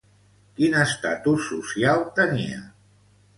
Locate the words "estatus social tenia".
0.83-2.65